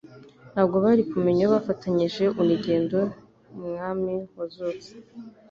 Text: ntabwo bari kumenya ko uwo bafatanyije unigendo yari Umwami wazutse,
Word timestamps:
ntabwo 0.53 0.75
bari 0.83 1.03
kumenya 1.11 1.43
ko 1.43 1.45
uwo 1.49 1.53
bafatanyije 1.57 2.23
unigendo 2.41 2.97
yari 3.05 3.53
Umwami 3.57 4.13
wazutse, 4.37 4.89